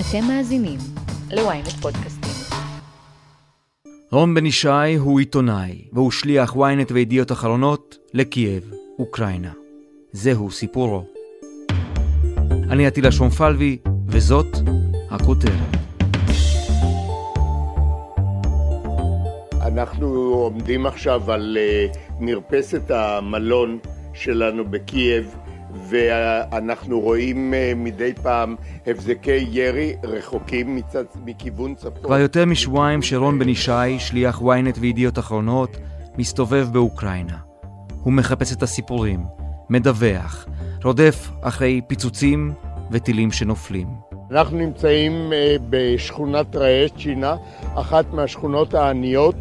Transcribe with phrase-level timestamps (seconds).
[0.00, 0.78] אתם מאזינים
[1.30, 2.58] ל-ynet פודקאסטים.
[4.12, 9.52] רון בן ישי הוא עיתונאי, והוא שליח ynet וידיעות אחרונות לקייב, אוקראינה.
[10.12, 11.04] זהו סיפורו.
[12.70, 13.78] אני עטילה שומפלבי,
[14.08, 14.46] וזאת
[15.10, 15.76] הכותרת.
[19.62, 21.86] אנחנו עומדים עכשיו על אה,
[22.20, 23.78] מרפסת המלון
[24.14, 25.36] שלנו בקייב,
[25.88, 32.02] ואנחנו רואים אה, מדי פעם הבזקי ירי רחוקים מצד, מכיוון צפון.
[32.02, 35.76] כבר יותר משבועיים שרון בן ישי, שליח ynet וידיעות אחרונות,
[36.18, 37.36] מסתובב באוקראינה.
[38.02, 39.20] הוא מחפש את הסיפורים,
[39.70, 40.46] מדווח,
[40.84, 42.52] רודף אחרי פיצוצים
[42.90, 43.88] וטילים שנופלים.
[44.30, 47.36] אנחנו נמצאים אה, בשכונת ראצ'ינה,
[47.74, 49.36] אחת מהשכונות העניות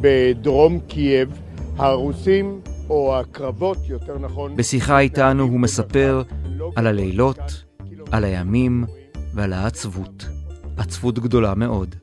[0.00, 1.40] בדרום קייב.
[1.78, 4.56] הרוסים, או הקרבות, יותר נכון...
[4.56, 6.22] בשיחה איתנו הוא מספר
[6.76, 7.64] על הלילות,
[8.12, 8.84] על הימים
[9.34, 10.26] ועל העצבות.
[10.76, 11.94] עצבות גדולה מאוד.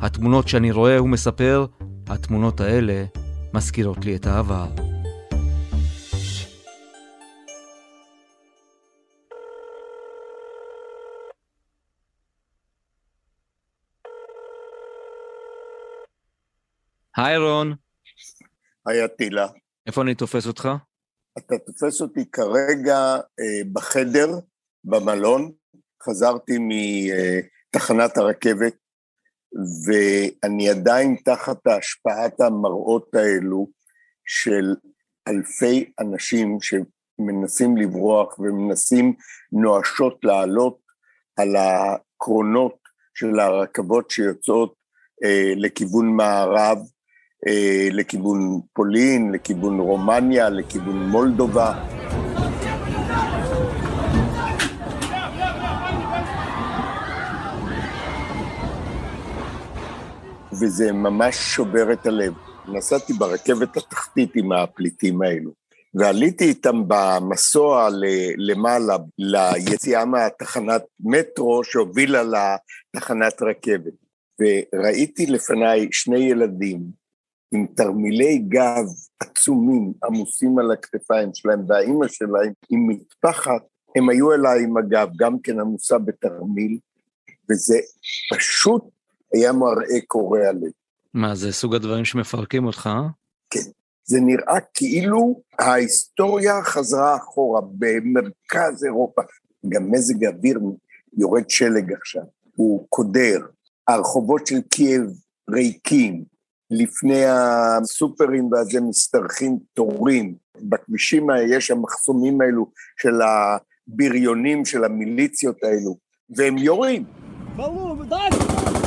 [0.00, 1.66] התמונות שאני רואה, הוא מספר,
[2.06, 3.04] התמונות האלה
[3.54, 4.66] מזכירות לי את העבר.
[17.16, 17.74] היי רון.
[18.86, 19.46] היי אטילה.
[19.88, 20.68] איפה אני תופס אותך?
[21.38, 22.98] אתה תופס אותי כרגע
[23.40, 24.28] אה, בחדר,
[24.84, 25.52] במלון.
[26.02, 28.76] חזרתי מתחנת הרכבת,
[29.86, 33.68] ואני עדיין תחת השפעת המראות האלו
[34.26, 34.74] של
[35.28, 39.14] אלפי אנשים שמנסים לברוח ומנסים
[39.52, 40.78] נואשות לעלות
[41.36, 42.78] על הקרונות
[43.14, 44.74] של הרכבות שיוצאות
[45.24, 46.97] אה, לכיוון מערב, אה,
[47.90, 51.84] לכיוון פולין, לכיוון רומניה, לכיוון מולדובה.
[60.52, 62.32] וזה ממש שובר את הלב.
[62.68, 65.50] נסעתי ברכבת התחתית עם הפליטים האלו,
[65.94, 67.88] ועליתי איתם במסוע
[68.36, 73.92] למעלה, ליציאה מהתחנת מטרו שהובילה לתחנת רכבת.
[74.40, 76.80] וראיתי לפניי שני ילדים
[77.52, 78.84] עם תרמילי גב
[79.20, 83.62] עצומים עמוסים על הכתפיים שלהם, והאימא שלהם עם מטפחת,
[83.96, 86.78] הם היו אליי עם הגב, גם כן עמוסה בתרמיל,
[87.50, 87.78] וזה
[88.34, 88.84] פשוט
[89.34, 90.70] היה מראה קורע לב.
[91.14, 93.08] מה, זה סוג הדברים שמפרקים אותך, אה?
[93.50, 93.70] כן.
[94.04, 99.22] זה נראה כאילו ההיסטוריה חזרה אחורה במרכז אירופה.
[99.68, 100.58] גם מזג האוויר
[101.18, 102.22] יורד שלג עכשיו,
[102.56, 103.40] הוא קודר.
[103.88, 105.02] הרחובות של קייב
[105.50, 106.24] ריקים,
[106.70, 110.34] לפני הסופרים והזה משתרכים תורים.
[110.60, 112.70] בכבישים האלה יש המחסומים האלו
[113.02, 115.96] של הבריונים של המיליציות האלו,
[116.36, 117.04] והם יורים.
[117.56, 118.77] ברור, די!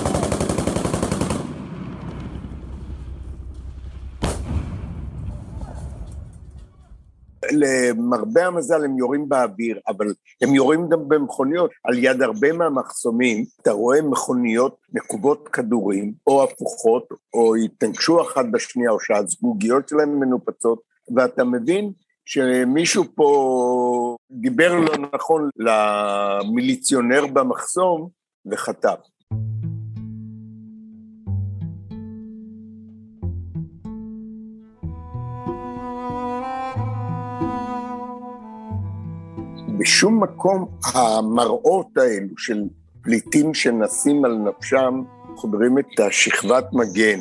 [7.62, 11.72] למרבה המזל הם יורים באוויר, אבל הם יורים גם במכוניות.
[11.84, 18.92] על יד הרבה מהמחסומים אתה רואה מכוניות מקובות כדורים, או הפוכות, או התנגשו אחת בשנייה,
[18.92, 20.80] או שהזגוגיות שלהם מנופצות,
[21.16, 21.92] ואתה מבין
[22.26, 28.10] שמישהו פה דיבר לא נכון למיליציונר במחסום
[28.52, 28.98] וחטף.
[39.81, 42.64] בשום מקום המראות האלו של
[43.02, 45.02] פליטים שנסים על נפשם
[45.36, 47.19] חודרים את השכבת מגן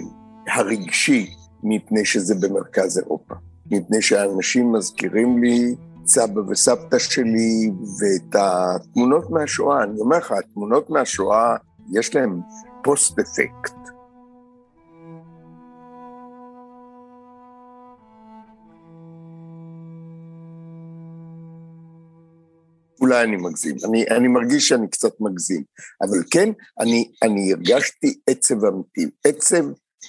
[0.49, 1.31] הרגשי,
[1.63, 3.35] מפני שזה במרכז אירופה.
[3.71, 5.75] מפני שהאנשים מזכירים לי
[6.07, 7.71] סבא וסבתא שלי
[8.01, 9.83] ואת התמונות מהשואה.
[9.83, 11.57] אני אומר לך, התמונות מהשואה,
[11.93, 12.41] יש להן
[12.83, 13.19] פוסט
[23.01, 25.63] אולי אני מגזים, אני, אני מרגיש שאני קצת מגזים,
[26.03, 26.49] אבל כן,
[26.81, 29.65] אני, אני הרגשתי עצב אמיתי, עצב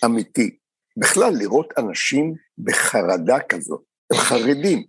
[0.05, 0.57] אמיתי.
[0.97, 4.83] בכלל, לראות אנשים בחרדה כזאת, הם חרדים.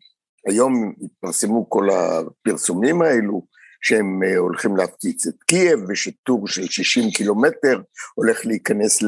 [0.48, 3.46] היום התפרסמו כל הפרסומים האלו,
[3.82, 7.82] שהם אה, הולכים להפציץ את קייב, ושטור של 60 קילומטר
[8.14, 9.00] הולך להיכנס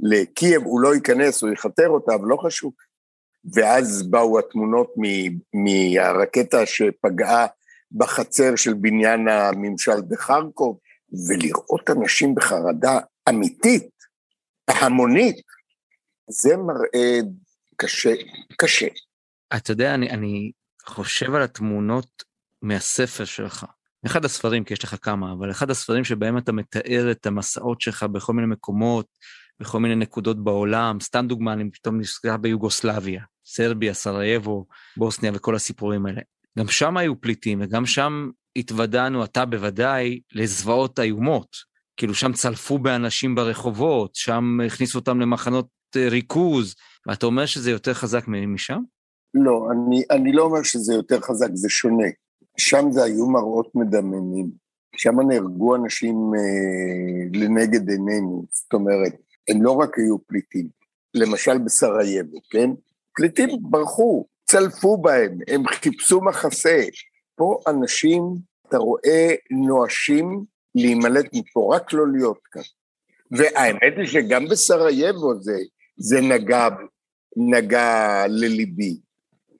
[0.00, 2.72] לקייב, הוא לא ייכנס, הוא יכתר אותה, אבל לא חשוב.
[3.54, 4.94] ואז באו התמונות
[5.54, 7.46] מהרקטה שפגעה
[7.92, 10.78] בחצר של בניין הממשל בחרקוב,
[11.28, 12.98] ולראות אנשים בחרדה
[13.28, 13.88] אמיתית,
[14.68, 15.36] המונית,
[16.30, 17.18] זה מראה
[17.76, 18.14] קשה,
[18.58, 18.86] קשה.
[19.56, 20.52] אתה יודע, אני, אני
[20.86, 22.22] חושב על התמונות
[22.62, 23.66] מהספר שלך,
[24.06, 28.02] אחד הספרים, כי יש לך כמה, אבל אחד הספרים שבהם אתה מתאר את המסעות שלך
[28.02, 29.06] בכל מיני מקומות,
[29.60, 34.66] בכל מיני נקודות בעולם, סתם דוגמה, אני פתאום נזכר ביוגוסלביה, סרביה, סרייבו,
[34.96, 36.20] בוסניה וכל הסיפורים האלה.
[36.58, 41.48] גם שם היו פליטים, וגם שם התוודענו, אתה בוודאי, לזוועות איומות.
[41.96, 45.66] כאילו שם צלפו באנשים ברחובות, שם הכניסו אותם למחנות
[45.96, 46.74] אה, ריכוז,
[47.06, 48.78] ואתה אומר שזה יותר חזק משם?
[49.34, 52.06] לא, אני, אני לא אומר שזה יותר חזק, זה שונה.
[52.58, 54.50] שם זה היו מראות מדממים.
[54.96, 59.12] שם נהרגו אנשים אה, לנגד עינינו, זאת אומרת,
[59.48, 60.68] הם לא רק היו פליטים,
[61.14, 62.70] למשל בסרייבו, כן?
[63.16, 66.84] פליטים ברחו, צלפו בהם, הם חיפשו מחסה.
[67.36, 68.22] פה אנשים,
[68.68, 70.44] אתה רואה, נואשים
[70.74, 72.62] להימלט מפה, רק לא להיות כאן.
[73.30, 75.56] והאמת היא שגם בסרייבו זה,
[75.96, 76.68] זה נגע,
[77.36, 78.96] נגע לליבי.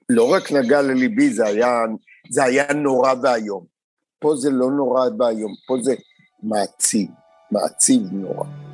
[0.09, 1.79] לא רק נגע לליבי, זה היה,
[2.29, 3.65] זה היה נורא ואיום.
[4.19, 5.95] פה זה לא נורא ואיום, פה זה
[6.43, 7.09] מעציב,
[7.51, 8.66] מעציב נורא.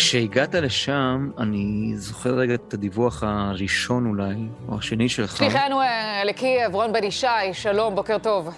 [0.00, 4.34] כשהגעת לשם, אני זוכר רגע את הדיווח הראשון אולי,
[4.68, 5.36] או השני שלך.
[5.36, 8.48] שליחנו אה, לקייב, רון בן ישי, שלום, בוקר טוב.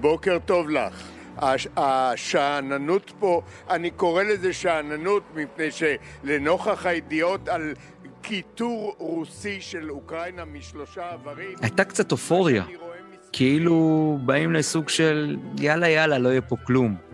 [0.00, 1.02] בוקר טוב לך.
[1.76, 7.74] השאננות פה, אני קורא לזה שאננות מפני שלנוכח הידיעות על
[8.22, 11.56] קיטור רוסי של אוקראינה משלושה עברים...
[11.62, 12.64] הייתה קצת אופוריה,
[13.32, 17.07] כאילו באים לסוג של יאללה יאללה, לא יהיה פה כלום.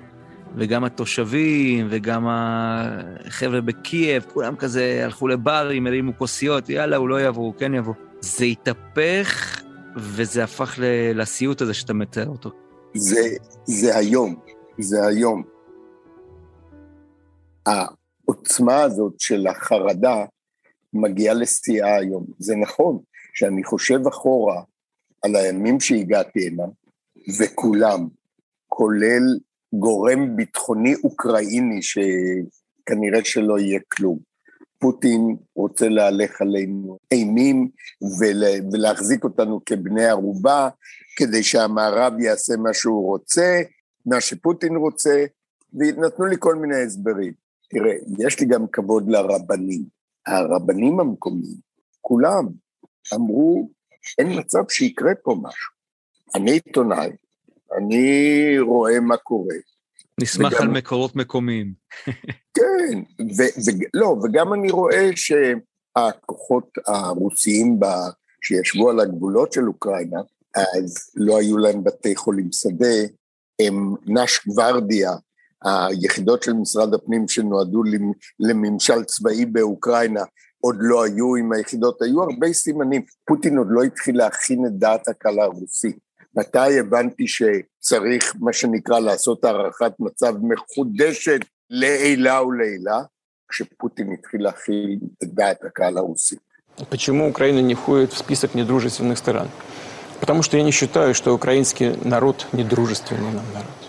[0.57, 7.45] וגם התושבים, וגם החבר'ה בקייב, כולם כזה הלכו לברים, הרימו כוסיות, יאללה, הוא לא יבוא,
[7.45, 7.95] הוא כן יבוא.
[8.21, 9.63] זה התהפך,
[9.97, 10.75] וזה הפך
[11.15, 12.51] לסיוט הזה שאתה מתאר אותו.
[12.95, 13.21] זה,
[13.65, 14.35] זה היום,
[14.79, 15.43] זה היום.
[17.67, 20.25] העוצמה הזאת של החרדה
[20.93, 22.27] מגיעה לשיאה היום.
[22.39, 22.99] זה נכון
[23.35, 24.63] שאני חושב אחורה
[25.23, 26.65] על הימים שהגעתי הנה,
[27.39, 28.09] וכולם,
[28.69, 29.39] כולל
[29.79, 34.19] גורם ביטחוני אוקראיני שכנראה שלא יהיה כלום.
[34.79, 37.69] פוטין רוצה להלך עלינו אימים
[38.73, 40.69] ולהחזיק אותנו כבני ערובה
[41.17, 43.61] כדי שהמערב יעשה מה שהוא רוצה,
[44.07, 45.25] מה שפוטין רוצה,
[45.73, 47.33] ונתנו לי כל מיני הסברים.
[47.71, 49.83] תראה, יש לי גם כבוד לרבנים.
[50.27, 51.57] הרבנים המקומיים,
[52.01, 52.49] כולם
[53.15, 53.71] אמרו,
[54.19, 55.73] אין מצב שיקרה פה משהו.
[56.35, 57.11] אני עיתונאי,
[57.79, 59.55] אני רואה מה קורה.
[60.21, 60.63] נסמך וגם...
[60.63, 61.73] על מקורות מקומיים.
[62.55, 63.03] כן,
[63.95, 67.87] ולא, וגם אני רואה שהכוחות הרוסיים ב...
[68.43, 70.21] שישבו על הגבולות של אוקראינה,
[70.57, 72.95] אז לא היו להם בתי חולים שדה,
[73.61, 75.13] הם נש גוורדיה,
[75.65, 77.83] היחידות של משרד הפנים שנועדו
[78.41, 80.23] לממשל צבאי באוקראינה,
[80.61, 83.03] עוד לא היו עם היחידות, היו הרבה סימנים.
[83.27, 85.99] פוטין עוד לא התחיל להכין את דעת הקהל הרוסית.
[86.36, 91.40] מתי הבנתי שצריך, מה שנקרא, לעשות הערכת מצב מחודשת
[91.70, 93.02] לעילה ולעילה?
[93.50, 96.40] כשפוטין התחיל להכיל את דעת הקהל הרוסית.
[96.90, 99.50] Почему Украина не входит в список недружественных стран?
[100.22, 103.80] Потому что я не считаю, что украинский народ недружественный нам народ.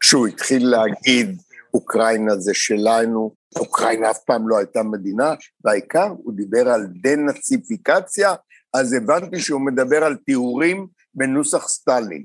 [0.00, 1.42] כשהוא התחיל להגיד,
[1.74, 8.34] אוקראינה זה שלנו, אוקראינה אף פעם לא הייתה מדינה, והעיקר הוא דיבר על דה-נאציפיקציה,
[8.74, 12.24] אז הבנתי שהוא מדבר על תיאורים בנוסח סטלין.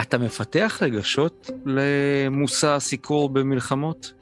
[0.00, 4.17] אתה מפתח רגשות למושא הסיקור במלחמות?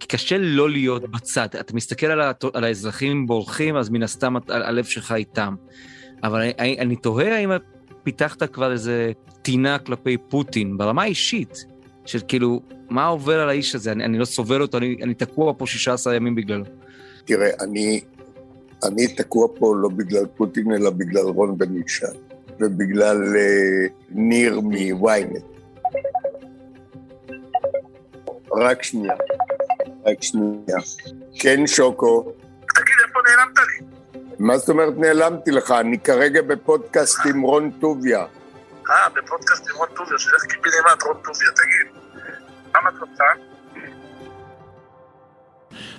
[0.00, 1.48] כי קשה לא להיות בצד.
[1.60, 2.32] אתה מסתכל על.
[2.54, 5.54] על האזרחים בורחים, אז מן הסתם הלב שלך איתם.
[6.22, 7.50] אבל אני, אני תוהה האם
[8.02, 9.12] פיתחת כבר איזה
[9.42, 11.64] טינה כלפי פוטין, ברמה האישית,
[12.04, 13.92] של כאילו, מה עובר על האיש הזה?
[13.92, 16.64] אני, אני לא סובל אותו, אני, אני תקוע פה 16 ימים בגללו.
[17.24, 18.00] תראה, אני,
[18.84, 22.06] אני תקוע פה לא בגלל פוטין, אלא בגלל רון בן ישי,
[22.60, 25.44] ובגלל uh, ניר מוויינט.
[28.52, 29.14] רק שנייה,
[30.05, 30.77] רק שנייה.
[31.39, 32.21] כן, שוקו.
[32.75, 33.85] תגיד, איפה נעלמת לי?
[34.39, 35.71] מה זאת אומרת נעלמתי לך?
[35.71, 38.25] אני כרגע בפודקאסט עם רון טוביה.
[38.89, 42.01] אה, בפודקאסט עם רון טוביה, שילך קיבינימט רון טוביה, תגיד.
[42.75, 43.23] למה את רוצה?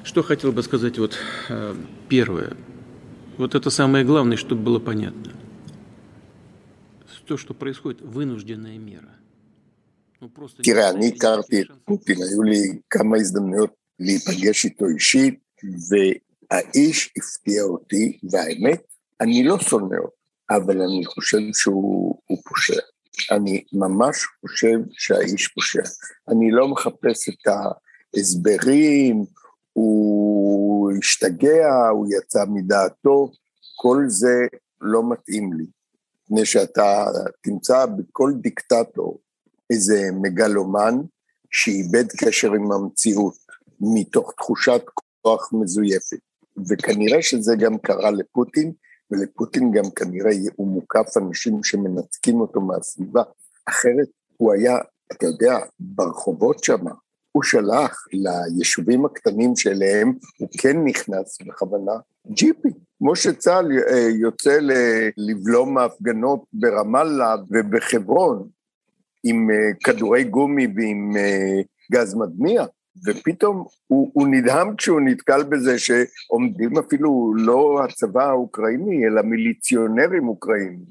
[0.04, 1.16] Что хотел бы сказать вот
[1.48, 1.74] э,
[2.08, 2.56] первое.
[3.38, 5.32] Вот это самое главное, чтобы было понятно.
[7.26, 9.08] То, что происходит, вынужденная мера.
[10.62, 15.39] תראה, אני הכרתי את פוטין, היו לי כמה הזדמנויות להיפגש איתו אישית,
[15.89, 18.81] והאיש הפתיע אותי, והאמת,
[19.21, 20.17] אני לא שונא אותו,
[20.49, 22.79] אבל אני חושב שהוא פושע.
[23.31, 25.81] אני ממש חושב שהאיש פושע.
[26.29, 29.25] אני לא מחפש את ההסברים,
[29.73, 33.31] הוא השתגע, הוא יצא מדעתו,
[33.75, 34.47] כל זה
[34.81, 35.65] לא מתאים לי.
[36.23, 37.05] מפני שאתה
[37.41, 39.19] תמצא בכל דיקטטור
[39.69, 40.95] איזה מגלומן
[41.51, 43.46] שאיבד קשר עם המציאות
[43.81, 44.81] מתוך תחושת
[45.21, 46.17] כוח מזויפת.
[46.69, 48.71] וכנראה שזה גם קרה לפוטין,
[49.11, 53.23] ולפוטין גם כנראה הוא מוקף אנשים שמנתקים אותו מהסביבה,
[53.69, 54.07] אחרת
[54.37, 54.77] הוא היה,
[55.11, 56.85] אתה יודע, ברחובות שם,
[57.31, 61.91] הוא שלח ליישובים הקטנים שאליהם הוא כן נכנס בכוונה
[62.27, 62.71] ג'יפים.
[62.97, 64.59] כמו שצה"ל אה, יוצא
[65.17, 68.49] לבלום ההפגנות ברמאללה ובחברון
[69.23, 72.65] עם אה, כדורי גומי ועם אה, גז מדמיע,
[73.05, 80.85] ופתאום הוא, הוא נדהם כשהוא נתקל בזה שעומדים אפילו לא הצבא האוקראיני, אלא מיליציונרים אוקראינים,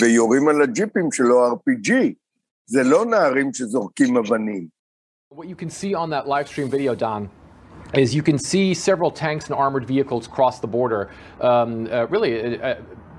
[0.00, 1.92] ויורים על הג'יפים שלו RPG.
[2.66, 4.78] זה לא נערים שזורקים אבנים.
[5.34, 7.28] What you can see on that live stream video, Don,
[7.94, 11.10] is you can see several tanks and armored vehicles cross the border,
[11.40, 12.76] um, uh, really uh,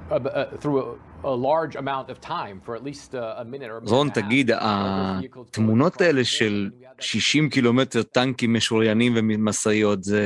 [0.10, 3.78] uh, uh through a, a large amount of time, for at least a minute or
[3.78, 3.90] a minute.
[3.90, 10.24] רון, תגיד, התמונות האלה של 60 קילומטר טנקים משוריינים ומשאיות, זה,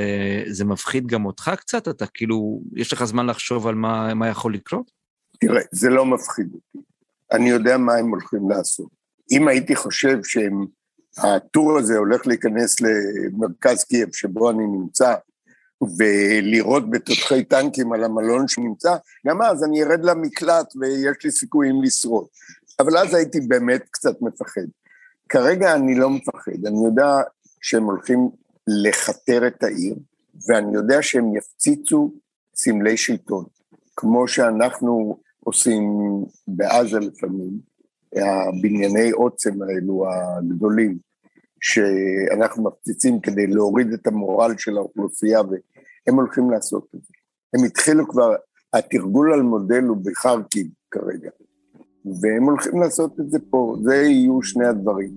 [0.48, 1.88] זה מפחיד גם אותך קצת?
[1.88, 4.92] אתה כאילו, יש לך זמן לחשוב על מה, מה יכול לקרות?
[5.40, 6.88] תראה, זה לא מפחיד אותי.
[7.32, 8.90] אני יודע מה הם הולכים לעשות.
[9.32, 10.66] אם הייתי חושב שהם
[11.18, 15.16] הטור הזה הולך להיכנס למרכז קייב שבו אני נמצא
[15.98, 18.96] ולירות בתותחי טנקים על המלון שנמצא,
[19.28, 22.26] גם אז אני ארד למקלט ויש לי סיכויים לשרוד.
[22.80, 24.62] אבל אז הייתי באמת קצת מפחד.
[25.30, 27.08] כרגע אני לא מפחד, אני יודע
[27.62, 28.30] שהם הולכים
[28.68, 29.96] לכתר את העיר,
[30.48, 32.12] ואני יודע שהם יפציצו
[32.56, 33.46] סמלי שלטון,
[33.96, 35.84] כמו שאנחנו עושים
[36.48, 37.60] בעזה לפעמים,
[38.16, 40.98] הבנייני עוצם האלו הגדולים,
[41.62, 45.42] שאנחנו מפציצים כדי להוריד את המורל של האוכלוסייה,
[46.08, 47.14] והם הולכים לעשות את זה.
[47.54, 48.36] הם התחילו כבר,
[48.74, 51.30] התרגול על מודל הוא בחרקים כרגע,
[52.22, 55.10] והם הולכים לעשות את זה פה, זה יהיו שני הדברים.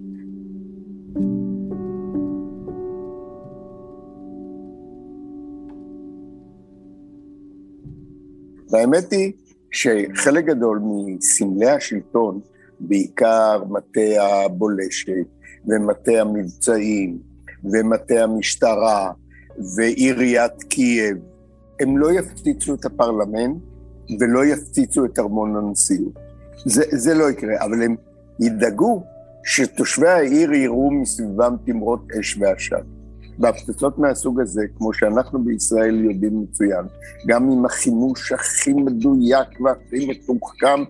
[8.71, 9.33] והאמת היא
[9.73, 12.40] שחלק גדול מסמלי השלטון
[12.81, 15.26] בעיקר מטה הבולשת
[15.66, 17.19] ומטה המבצעים
[17.64, 19.12] ומטה המשטרה
[19.77, 21.17] ועיריית קייב,
[21.81, 23.57] הם לא יפציצו את הפרלמנט
[24.21, 26.19] ולא יפציצו את ארמון הנשיאות.
[26.65, 27.97] זה, זה לא יקרה, אבל הם
[28.41, 29.03] ידאגו
[29.45, 32.77] שתושבי העיר יראו מסביבם תמרות אש ועשן.
[33.39, 36.85] בהפצצות מהסוג הזה, כמו שאנחנו בישראל יודעים מצוין,
[37.27, 40.85] גם עם החימוש הכי מדויק והכי מתוחכם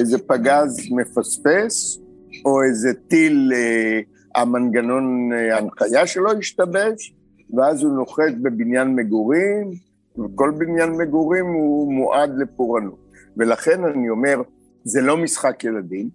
[0.00, 1.98] איזה פגז מפספס,
[2.44, 4.00] או איזה טיל, אה,
[4.34, 7.14] המנגנון אה, ההנחיה שלו השתבש,
[7.54, 9.70] ואז הוא נוחת בבניין מגורים,
[10.18, 12.98] וכל בניין מגורים הוא מועד לפורענות.
[13.36, 14.42] ולכן אני אומר,
[14.84, 16.08] זה לא משחק ילדים,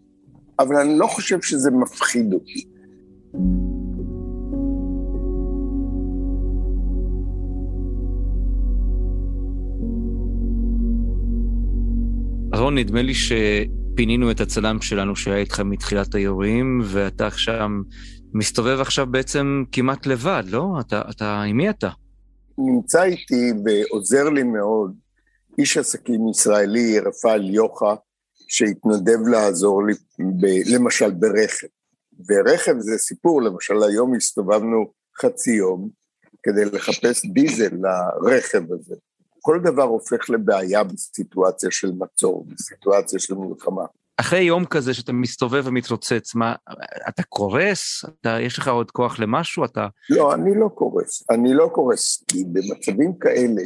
[0.60, 2.65] אבל אני לא חושב שזה מפחיד אותי.
[12.54, 13.13] אהרון, נדמה לי
[13.96, 17.68] שפינינו את הצלם שלנו שהיה איתך מתחילת האירועים, ואתה עכשיו
[18.34, 20.66] מסתובב עכשיו בעצם כמעט לבד, לא?
[20.80, 21.90] אתה, אתה, עם מי אתה?
[22.58, 24.96] נמצא איתי ועוזר לי מאוד
[25.58, 27.96] איש עסקים ישראלי, רפאל יוחה,
[28.48, 31.68] שהתנדב לעזור לי, ב, למשל ברכב.
[32.30, 35.90] ורכב זה סיפור, למשל היום הסתובבנו חצי יום
[36.44, 37.75] כדי לחפש דיזל
[38.22, 38.96] לרכב הזה.
[39.46, 43.86] כל דבר הופך לבעיה בסיטואציה של מצור, בסיטואציה של מלחמה.
[44.18, 46.56] אחרי יום כזה שאתה מסתובב ומתרוצץ, מה,
[47.10, 48.06] אתה קורס?
[48.06, 49.66] אתה, יש לך עוד כוח למשהו?
[49.66, 49.88] אתה...
[50.10, 51.24] לא, אני לא קורס.
[51.30, 53.62] אני לא קורס, כי במצבים כאלה,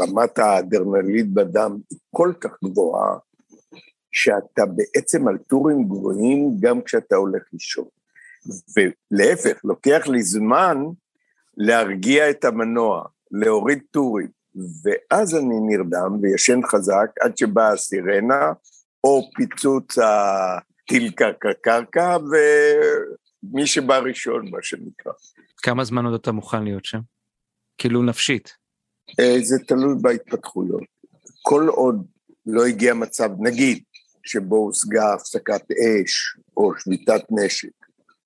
[0.00, 3.16] רמת האדרנלית בדם היא כל כך גבוהה,
[4.12, 7.86] שאתה בעצם על טורים גבוהים גם כשאתה הולך לישון.
[8.76, 10.76] ולהפך, לוקח לי זמן
[11.56, 14.33] להרגיע את המנוע, להוריד טורים.
[14.56, 18.52] ואז אני נרדם וישן חזק עד שבאה הסירנה,
[19.04, 22.16] או פיצוץ הטיל קרקע-קרקע,
[23.42, 25.12] ומי שבא ראשון, מה שנקרא.
[25.56, 27.00] כמה זמן עוד אתה מוכן להיות שם?
[27.78, 28.52] כאילו נפשית.
[29.20, 30.82] אה, זה תלוי בהתפתחויות.
[31.42, 32.06] כל עוד
[32.46, 33.82] לא הגיע מצב, נגיד,
[34.24, 37.68] שבו הושגה הפסקת אש, או שביתת נשק,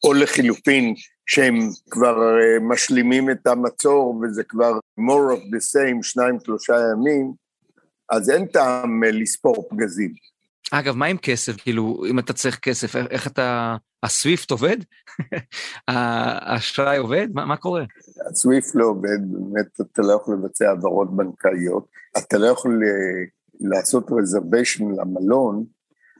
[0.04, 0.94] או לחילופין,
[1.28, 1.58] שהם
[1.90, 7.32] כבר אה, משלימים את המצור וזה כבר more of the same, שניים שלושה ימים,
[8.10, 10.12] אז אין טעם אה, לספור פגזים.
[10.72, 11.56] אגב, מה עם כסף?
[11.56, 13.76] כאילו, אם אתה צריך כסף, איך, איך אתה...
[14.02, 14.76] הסוויפט עובד?
[15.88, 17.28] האשראי עובד?
[17.34, 17.84] מה, מה קורה?
[18.30, 21.86] הסוויפט לא עובד, באמת אתה לא יכול לבצע העברות בנקאיות,
[22.18, 23.24] אתה לא יכול אה,
[23.60, 25.64] לעשות רזרביישן למלון,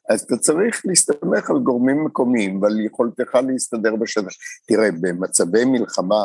[0.09, 4.31] אז אתה צריך להסתמך על גורמים מקומיים ועל יכולתך להסתדר בשטח.
[4.69, 6.25] תראה, במצבי מלחמה,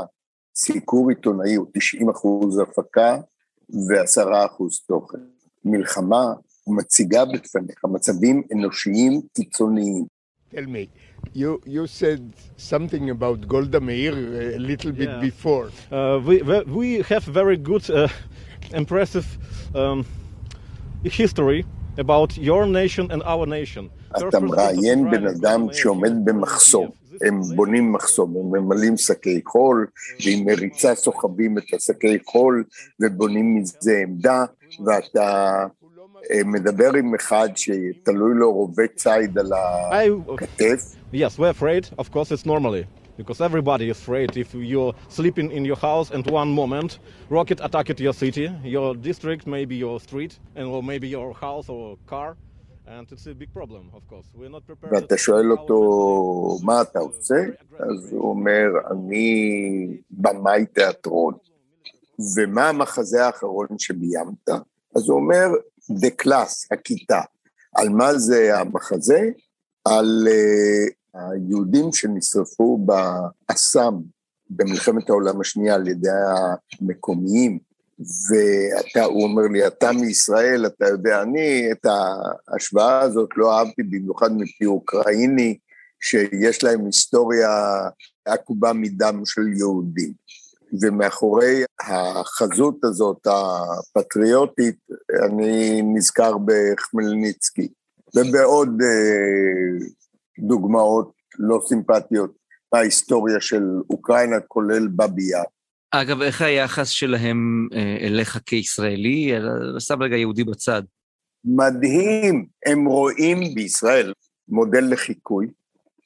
[0.55, 3.17] סיקור עיתונאי הוא 90 אחוז הפקה
[3.69, 5.17] ו-10 אחוז תוכן.
[5.65, 6.33] מלחמה
[6.67, 10.05] מציגה בפניך מצבים אנושיים קיצוניים.
[10.55, 10.87] Tell me,
[11.35, 12.21] you, you said
[12.57, 14.13] something about Golda Meir
[14.57, 15.19] a little bit Yeah.
[15.29, 15.65] before.
[15.91, 18.07] Uh, we, we- we have very good, uh,
[18.81, 19.27] impressive
[19.81, 19.99] um,
[21.19, 21.61] history
[21.98, 23.88] about your nation and our nation.
[24.28, 26.88] אתה מראיין בן אדם שעומד במחסום,
[27.26, 29.86] הם בונים מחסום, הם ממלאים שקי חול,
[30.24, 32.64] ועם מריצה סוחבים את השקי חול
[33.00, 34.44] ובונים מזה עמדה,
[34.84, 35.66] ואתה
[36.30, 41.88] אה, מדבר עם אחד שתלוי לו רובה ציד על I, הכתף, yes, we're afraid.
[41.98, 42.84] Of course, it's normally.
[43.16, 47.98] Because everybody is afraid if you're sleeping in your house and one moment rocket attacked
[47.98, 52.36] your city, your district, maybe your street, and or maybe your house or car,
[52.86, 53.90] and it's a big problem.
[53.98, 54.92] Of course, we're not prepared.
[54.94, 57.34] ואתה שואל אותו, מה אתה עושה?
[57.78, 61.34] אז הוא אומר, אני במאי תיאטרון.
[62.36, 64.48] ומה המחזה האחרון שביימת?
[64.96, 65.46] אז הוא אומר,
[65.90, 67.20] The Class, הכיתה.
[67.76, 69.30] על מה זה המחזה?
[69.84, 73.95] על uh, היהודים שנשרפו באסם
[74.49, 76.09] במלחמת העולם השנייה על ידי
[76.81, 77.59] המקומיים.
[77.99, 84.31] ואתה, הוא אומר לי, אתה מישראל, אתה יודע, אני את ההשוואה הזאת לא אהבתי במיוחד
[84.37, 85.57] מפי אוקראיני,
[86.01, 87.49] שיש להם היסטוריה
[88.25, 90.13] עקובה מדם של יהודים.
[90.81, 94.75] ומאחורי החזות הזאת, הפטריוטית,
[95.23, 97.67] אני נזכר בחמלניצקי,
[98.15, 99.87] ובעוד אה,
[100.39, 102.31] דוגמאות לא סימפטיות
[102.71, 105.43] בהיסטוריה של אוקראינה, כולל בבי יאר.
[105.91, 109.37] אגב, איך היחס שלהם אה, אליך כישראלי?
[109.37, 110.83] אלא- שם רגע יהודי בצד.
[111.45, 114.13] מדהים, הם רואים בישראל
[114.47, 115.47] מודל לחיקוי,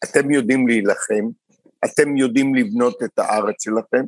[0.03, 1.29] אתם יודעים להילחם,
[1.85, 4.05] אתם יודעים לבנות את הארץ שלכם.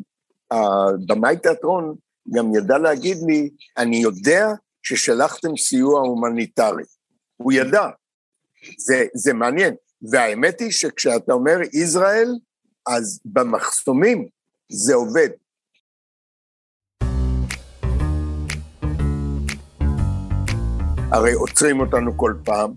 [0.52, 1.96] הבמאי תיאטרון
[2.34, 4.48] גם ידע להגיד לי, אני יודע
[4.84, 6.84] ששלחתם סיוע הומניטרי.
[7.38, 7.88] הוא ידע,
[8.78, 9.74] זה, זה מעניין.
[10.11, 12.29] והאמת היא שכשאתה אומר ישראל,
[12.87, 14.27] אז במחסומים
[14.73, 15.29] זה עובד.
[21.13, 22.71] הרי עוצרים אותנו כל פעם,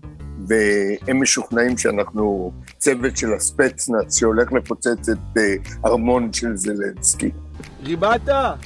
[0.48, 5.54] והם משוכנעים שאנחנו צוות של הספצנאץ שהולך לפוצץ את אה,
[5.86, 7.30] ארמון של זלנסקי.
[7.84, 8.58] Ребята,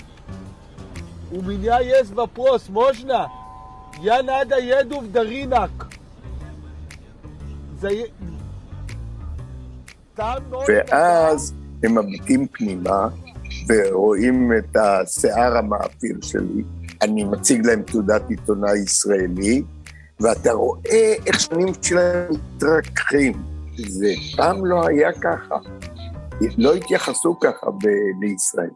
[1.33, 3.29] у меня есть вопрос, можно?
[4.03, 5.75] Я надо еду в Даринок.
[7.81, 8.16] Зае- Там ночью-
[10.68, 11.54] ואז
[11.84, 13.08] הם מביטים פנימה
[13.70, 16.64] ורואים את השיער המאפיר שלי.
[17.02, 19.64] אני מציג להם תעודת עיתונאי ישראלי,
[20.20, 23.34] ואתה רואה איך שנים שלהם מתרככים.
[23.88, 25.56] זה פעם לא היה ככה.
[26.58, 28.70] לא התייחסו ככה ב- לישראל.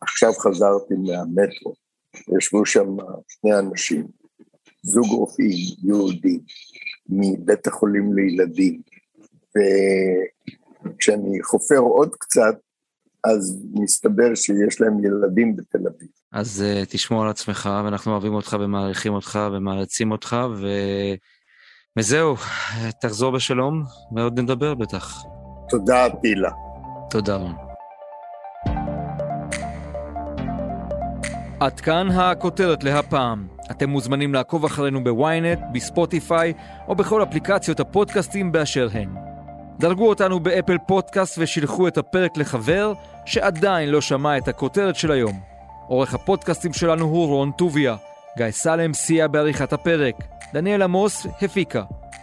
[0.00, 1.74] עכשיו חזרתי מהמטרו,
[2.38, 2.96] ישבו שם
[3.28, 4.06] שני אנשים,
[4.82, 6.40] זוג רופאים יהודים
[7.08, 8.80] מבית החולים לילדים,
[10.86, 12.54] וכשאני חופר עוד קצת,
[13.24, 16.08] אז מסתבר שיש להם ילדים בתל אביב.
[16.32, 20.66] אז uh, תשמור על עצמך, ואנחנו אוהבים אותך ומעריכים אותך ומעריצים אותך, ו...
[21.98, 22.34] וזהו,
[23.00, 23.82] תחזור בשלום,
[24.16, 25.22] ועוד נדבר בטח.
[25.68, 26.50] תודה, טילה.
[27.10, 27.54] תודה רון.
[31.60, 33.55] עד כאן הכותרת להפעם.
[33.70, 36.52] אתם מוזמנים לעקוב אחרינו בוויינט, בספוטיפיי
[36.88, 39.08] או בכל אפליקציות הפודקאסטים באשר הן.
[39.78, 42.92] דרגו אותנו באפל פודקאסט ושילחו את הפרק לחבר
[43.24, 45.40] שעדיין לא שמע את הכותרת של היום.
[45.86, 47.96] עורך הפודקאסטים שלנו הוא רון טוביה.
[48.36, 50.14] גיא סלם סייע בעריכת הפרק.
[50.54, 51.82] דניאל עמוס הפיקה.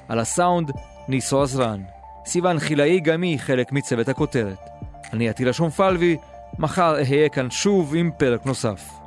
[0.09, 0.71] על הסאונד
[1.07, 1.81] ניסו עזרן.
[2.25, 4.69] סיון חילאי גם היא חלק מצוות הכותרת.
[5.13, 6.17] אני עטילה שומפלבי,
[6.59, 9.02] מחר אהיה כאן שוב עם פרק נוסף.